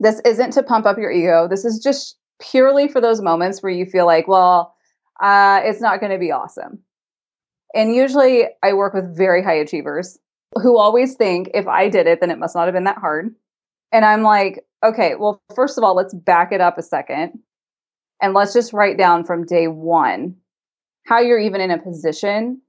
[0.00, 1.48] This isn't to pump up your ego.
[1.48, 4.74] This is just purely for those moments where you feel like, well,
[5.22, 6.80] uh, it's not going to be awesome.
[7.74, 10.18] And usually I work with very high achievers
[10.60, 13.34] who always think if I did it, then it must not have been that hard.
[13.94, 17.38] And I'm like, okay, well, first of all, let's back it up a second
[18.20, 20.34] and let's just write down from day one
[21.06, 22.60] how you're even in a position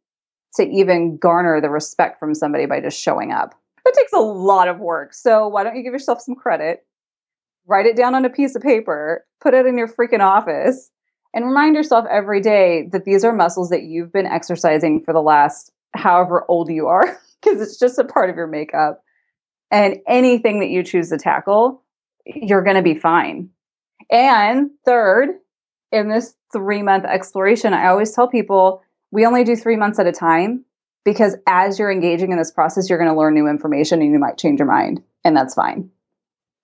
[0.53, 3.55] to even garner the respect from somebody by just showing up.
[3.83, 5.15] That takes a lot of work.
[5.15, 6.85] So why don't you give yourself some credit?
[7.65, 10.91] Write it down on a piece of paper, put it in your freaking office,
[11.33, 15.23] and remind yourself every day that these are muscles that you've been exercising for the
[15.23, 19.01] last however old you are, because it's just a part of your makeup.
[19.71, 21.82] And anything that you choose to tackle,
[22.25, 23.49] you're going to be fine.
[24.12, 25.30] And third,
[25.91, 30.08] in this three month exploration, I always tell people we only do three months at
[30.08, 30.65] a time
[31.04, 34.19] because as you're engaging in this process, you're going to learn new information and you
[34.19, 35.89] might change your mind, and that's fine.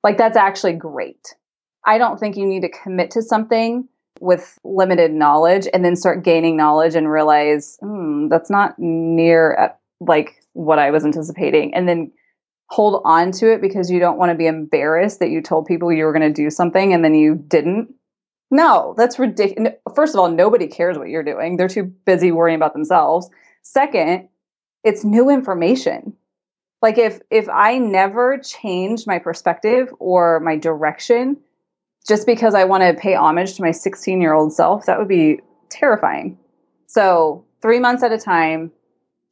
[0.03, 1.35] Like, that's actually great.
[1.85, 3.87] I don't think you need to commit to something
[4.19, 9.79] with limited knowledge and then start gaining knowledge and realize, hmm, that's not near at,
[9.99, 11.73] like what I was anticipating.
[11.73, 12.11] And then
[12.71, 15.91] hold on to it because you don't want to be embarrassed that you told people
[15.91, 17.93] you were going to do something and then you didn't.
[18.49, 19.73] No, that's ridiculous.
[19.93, 21.57] First of all, nobody cares what you're doing.
[21.57, 23.29] They're too busy worrying about themselves.
[23.61, 24.29] Second,
[24.85, 26.13] it's new information.
[26.81, 31.37] Like if if I never change my perspective or my direction
[32.07, 36.37] just because I want to pay homage to my 16-year-old self, that would be terrifying.
[36.87, 38.71] So, 3 months at a time,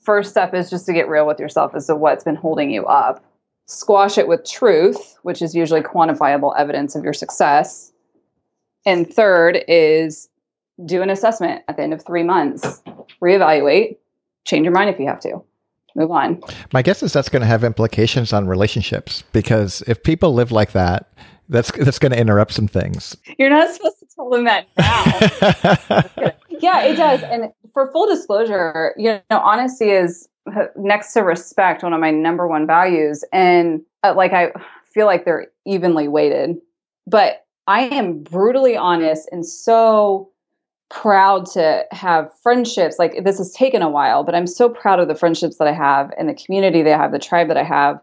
[0.02, 2.86] first step is just to get real with yourself as to what's been holding you
[2.86, 3.26] up.
[3.70, 7.94] Squash it with truth, which is usually quantifiable evidence of your success.
[8.84, 10.28] And third is
[10.86, 12.82] do an assessment at the end of three months,
[13.22, 13.98] reevaluate,
[14.46, 15.44] change your mind if you have to
[15.96, 16.42] move on.
[16.74, 20.72] My guess is that's going to have implications on relationships because if people live like
[20.72, 21.12] that
[21.50, 23.16] that's that's going to interrupt some things.
[23.38, 26.32] You're not supposed to tell them that now.
[26.60, 27.22] Yeah it does.
[27.24, 30.28] And for full disclosure you know honesty is
[30.76, 34.52] next to respect one of my number one values and uh, like i
[34.86, 36.58] feel like they're evenly weighted
[37.08, 40.30] but i am brutally honest and so
[40.90, 42.98] proud to have friendships.
[43.00, 45.74] Like this has taken a while, but I'm so proud of the friendships that I
[45.74, 48.02] have and the community I have, the tribe that I have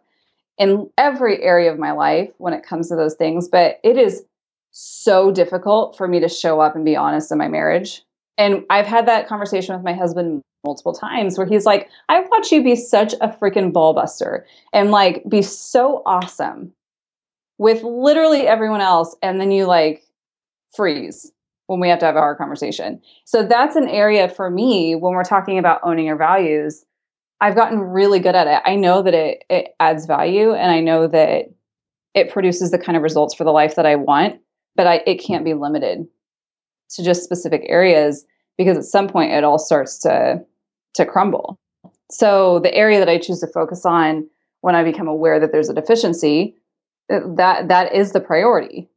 [0.59, 3.49] in every area of my life when it comes to those things.
[3.49, 4.25] But it is
[4.71, 8.03] so difficult for me to show up and be honest in my marriage.
[8.39, 12.53] And I've had that conversation with my husband multiple times where he's like, I watch
[12.53, 16.73] you be such a freaking ball buster and like be so awesome
[17.59, 19.17] with literally everyone else.
[19.23, 20.03] And then you like
[20.75, 21.33] freeze
[21.69, 23.01] when we have to have a hard conversation.
[23.25, 26.85] So that's an area for me when we're talking about owning your values.
[27.41, 28.63] I've gotten really good at it.
[28.65, 31.47] I know that it, it adds value and I know that
[32.15, 34.41] it produces the kind of results for the life that I want,
[34.75, 36.07] but I, it can't be limited
[36.91, 38.25] to just specific areas
[38.57, 40.43] because at some point it all starts to
[40.97, 41.59] to crumble.
[42.11, 44.29] So the area that I choose to focus on
[44.61, 46.57] when I become aware that there's a deficiency,
[47.09, 48.89] that that is the priority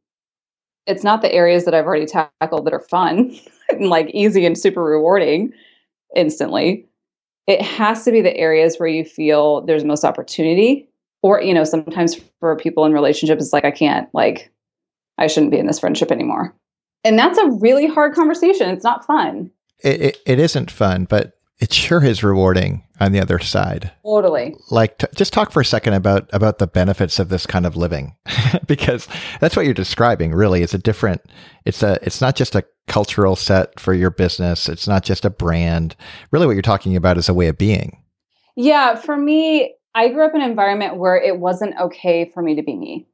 [0.86, 3.36] it's not the areas that I've already tackled that are fun
[3.68, 5.52] and like easy and super rewarding
[6.14, 6.86] instantly.
[7.46, 10.88] It has to be the areas where you feel there's most opportunity.
[11.22, 14.50] Or, you know, sometimes for people in relationships, it's like, I can't, like,
[15.18, 16.54] I shouldn't be in this friendship anymore.
[17.04, 18.70] And that's a really hard conversation.
[18.70, 19.50] It's not fun.
[19.82, 23.92] It, it, it isn't fun, but it sure is rewarding on the other side.
[24.02, 24.56] Totally.
[24.70, 27.76] Like, t- just talk for a second about about the benefits of this kind of
[27.76, 28.16] living,
[28.66, 29.06] because
[29.40, 30.32] that's what you're describing.
[30.32, 31.20] Really, it's a different.
[31.66, 31.98] It's a.
[32.02, 34.68] It's not just a cultural set for your business.
[34.68, 35.96] It's not just a brand.
[36.30, 38.02] Really, what you're talking about is a way of being.
[38.56, 42.56] Yeah, for me, I grew up in an environment where it wasn't okay for me
[42.56, 43.06] to be me.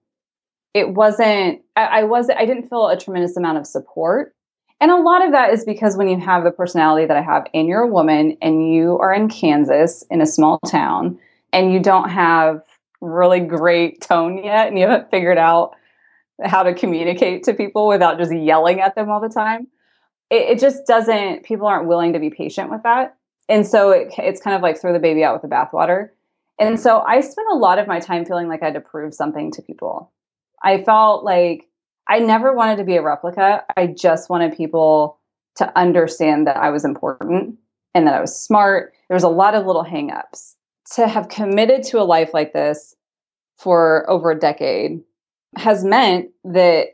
[0.73, 1.63] It wasn't.
[1.75, 2.39] I, I wasn't.
[2.39, 4.36] I didn't feel a tremendous amount of support
[4.81, 7.47] and a lot of that is because when you have the personality that I have,
[7.55, 11.19] and you're a woman and you are in Kansas in a small town,
[11.53, 12.63] and you don't have
[13.01, 15.75] really great tone yet, and you haven't figured out
[16.45, 19.67] how to communicate to people without just yelling at them all the time,
[20.31, 23.17] it, it just doesn't, people aren't willing to be patient with that.
[23.49, 26.11] And so it, it's kind of like throw the baby out with the bathwater.
[26.59, 29.15] And so I spent a lot of my time feeling like I had to prove
[29.15, 30.11] something to people.
[30.63, 31.69] I felt like
[32.09, 33.65] I never wanted to be a replica.
[33.77, 35.19] I just wanted people
[35.57, 37.57] to understand that I was important
[37.95, 38.93] and that I was smart.
[39.09, 40.55] There was a lot of little hangups.
[40.95, 42.95] To have committed to a life like this
[43.59, 45.03] for over a decade
[45.57, 46.91] has meant that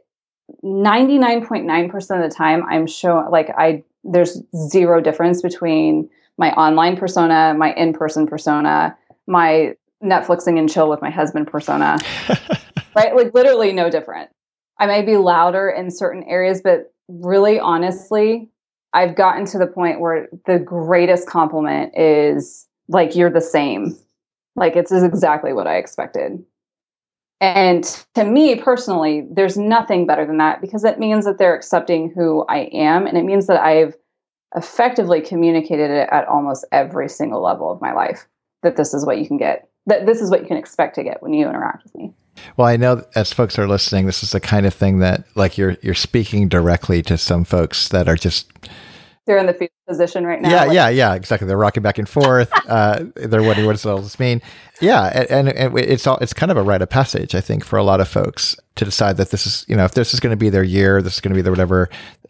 [0.64, 6.08] 99.9% of the time I'm showing like I there's zero difference between
[6.38, 8.96] my online persona, my in-person persona,
[9.26, 11.98] my Netflixing and chill with my husband persona.
[12.96, 13.14] right?
[13.14, 14.30] Like literally no different.
[14.82, 18.50] I may be louder in certain areas, but really honestly,
[18.92, 23.96] I've gotten to the point where the greatest compliment is like you're the same.
[24.56, 26.44] Like it's exactly what I expected.
[27.40, 27.84] And
[28.16, 32.44] to me personally, there's nothing better than that because it means that they're accepting who
[32.48, 33.06] I am.
[33.06, 33.96] And it means that I've
[34.56, 38.26] effectively communicated it at almost every single level of my life
[38.64, 41.04] that this is what you can get, that this is what you can expect to
[41.04, 42.12] get when you interact with me.
[42.56, 45.58] Well, I know as folks are listening, this is the kind of thing that like
[45.58, 48.50] you're you're speaking directly to some folks that are just
[49.26, 49.52] they're in the
[49.92, 50.50] position right now.
[50.50, 51.46] Yeah, like, yeah, yeah, exactly.
[51.46, 52.50] They're rocking back and forth.
[52.68, 54.40] uh, they're wondering what does all this mean.
[54.80, 57.78] Yeah, and, and it's all it's kind of a rite of passage, I think, for
[57.78, 60.32] a lot of folks to decide that this is you know if this is going
[60.32, 61.88] to be their year, this is going to be their whatever.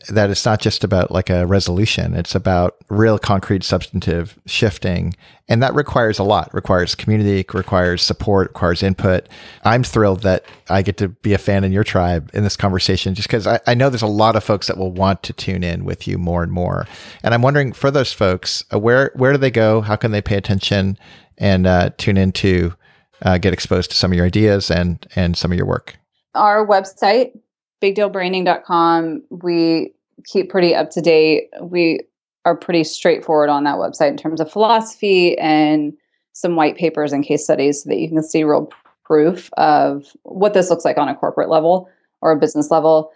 [0.09, 5.15] That it's not just about like a resolution; it's about real, concrete, substantive shifting,
[5.49, 6.49] and that requires a lot.
[6.49, 9.29] It requires community, requires support, requires input.
[9.65, 13.15] I'm thrilled that I get to be a fan in your tribe in this conversation,
[13.15, 15.63] just because I, I know there's a lot of folks that will want to tune
[15.63, 16.89] in with you more and more,
[17.23, 19.81] and I'm wondering for those folks, uh, where where do they go?
[19.81, 20.99] How can they pay attention
[21.39, 22.75] and uh, tune in to
[23.23, 25.97] uh, get exposed to some of your ideas and and some of your work?
[26.35, 27.39] Our website,
[27.83, 29.93] bigdealbranding.com, we
[30.25, 31.51] keep pretty up to date.
[31.61, 32.01] We
[32.45, 35.93] are pretty straightforward on that website in terms of philosophy and
[36.33, 38.71] some white papers and case studies so that you can see real
[39.05, 41.89] proof of what this looks like on a corporate level
[42.21, 43.13] or a business level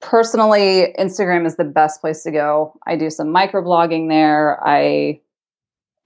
[0.00, 2.78] personally, Instagram is the best place to go.
[2.86, 4.58] I do some microblogging there.
[4.66, 5.20] I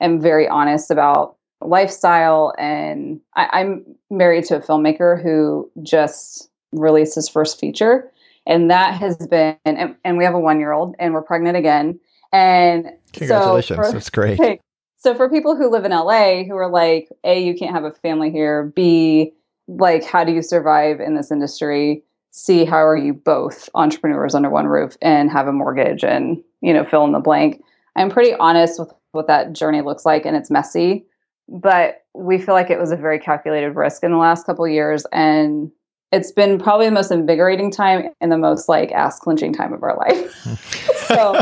[0.01, 7.15] am very honest about lifestyle, and I, am married to a filmmaker who just released
[7.15, 8.11] his first feature,
[8.47, 9.57] and that has been.
[9.65, 11.99] And, and we have a one-year-old, and we're pregnant again.
[12.33, 14.61] And congratulations, so for, that's great.
[15.05, 17.91] So for people who live in LA who are like, a, you can't have a
[17.91, 18.73] family here.
[18.75, 19.35] B,
[19.69, 22.03] like, how do you survive in this industry?
[22.37, 26.73] See how are you both entrepreneurs under one roof and have a mortgage and you
[26.73, 27.63] know fill in the blank.
[27.95, 31.07] I'm pretty honest with what that journey looks like and it's messy
[31.49, 35.07] but we feel like it was a very calculated risk in the last couple years
[35.13, 35.71] and
[36.11, 39.83] it's been probably the most invigorating time and the most like ass clenching time of
[39.83, 40.61] our life.
[41.05, 41.39] So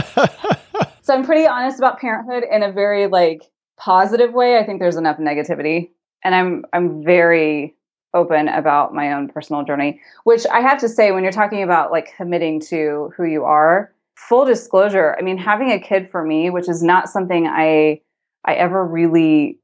[1.03, 3.43] so i'm pretty honest about parenthood in a very like
[3.79, 4.59] positive way.
[4.59, 5.91] I think there's enough negativity
[6.25, 7.77] and i'm i'm very
[8.15, 11.91] open about my own personal journey, which I have to say, when you're talking about
[11.91, 16.51] like committing to who you are, full disclosure, I mean, having a kid for me,
[16.51, 18.01] which is not something I
[18.45, 19.59] I ever really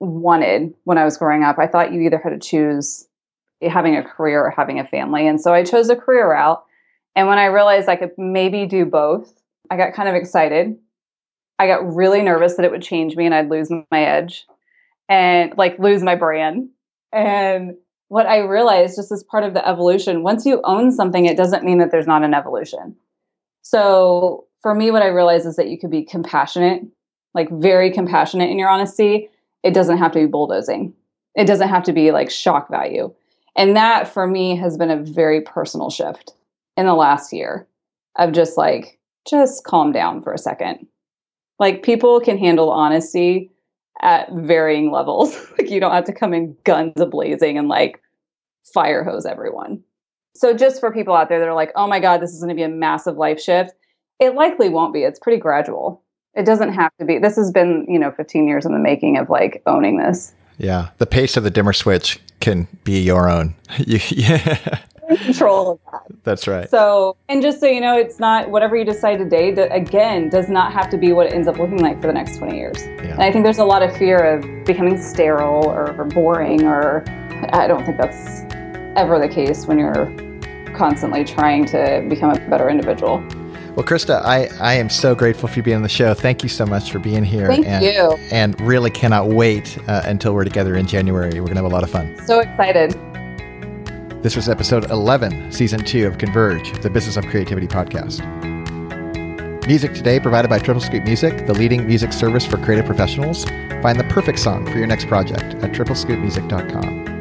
[0.00, 1.58] wanted when I was growing up.
[1.58, 3.06] I thought you either had to choose
[3.62, 5.26] having a career or having a family.
[5.26, 6.62] And so I chose a career route.
[7.16, 9.32] And when I realized I could maybe do both,
[9.70, 10.76] I got kind of excited.
[11.58, 14.46] I got really nervous that it would change me and I'd lose my edge
[15.08, 16.68] and like lose my brand.
[17.12, 17.76] And
[18.14, 21.64] what I realized just as part of the evolution, once you own something, it doesn't
[21.64, 22.94] mean that there's not an evolution.
[23.62, 26.82] So for me, what I realized is that you could be compassionate,
[27.34, 29.28] like very compassionate in your honesty.
[29.64, 30.94] It doesn't have to be bulldozing.
[31.34, 33.12] It doesn't have to be like shock value.
[33.56, 36.34] And that for me has been a very personal shift
[36.76, 37.66] in the last year
[38.16, 38.96] of just like,
[39.28, 40.86] just calm down for a second.
[41.58, 43.50] Like people can handle honesty
[44.02, 45.36] at varying levels.
[45.58, 48.00] like you don't have to come in guns a blazing and like
[48.72, 49.82] fire hose everyone.
[50.34, 52.48] So just for people out there that are like, oh my God, this is going
[52.48, 53.72] to be a massive life shift,
[54.18, 55.02] it likely won't be.
[55.02, 56.02] It's pretty gradual.
[56.34, 57.18] It doesn't have to be.
[57.18, 60.32] This has been, you know, 15 years in the making of like owning this.
[60.58, 60.88] Yeah.
[60.98, 63.54] The pace of the dimmer switch can be your own.
[63.78, 66.02] yeah control of that.
[66.24, 66.68] That's right.
[66.70, 70.48] So, and just so you know, it's not whatever you decide today, that again, does
[70.48, 72.82] not have to be what it ends up looking like for the next 20 years.
[72.86, 73.12] Yeah.
[73.12, 77.04] And I think there's a lot of fear of becoming sterile or, or boring, or
[77.52, 78.43] I don't think that's
[78.96, 80.12] ever the case when you're
[80.74, 83.24] constantly trying to become a better individual.
[83.76, 86.14] Well, Krista, I, I am so grateful for you being on the show.
[86.14, 87.48] Thank you so much for being here.
[87.48, 88.16] Thank and, you.
[88.30, 91.40] And really cannot wait uh, until we're together in January.
[91.40, 92.16] We're going to have a lot of fun.
[92.24, 92.92] So excited.
[94.22, 98.22] This was episode 11, season two of Converge, the Business of Creativity podcast.
[99.66, 103.44] Music today provided by Triple Scoop Music, the leading music service for creative professionals.
[103.82, 107.13] Find the perfect song for your next project at triplescoopmusic.com.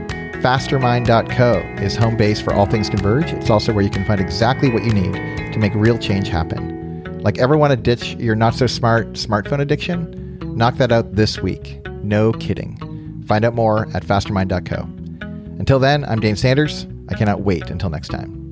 [0.43, 3.31] Fastermind.co is home base for all things Converge.
[3.31, 5.13] It's also where you can find exactly what you need
[5.53, 7.21] to make real change happen.
[7.21, 10.37] Like ever want to ditch your not so smart smartphone addiction?
[10.41, 11.79] Knock that out this week.
[12.03, 13.23] No kidding.
[13.25, 14.81] Find out more at fastermind.co.
[15.59, 16.87] Until then, I'm Dane Sanders.
[17.07, 18.42] I cannot wait until next time.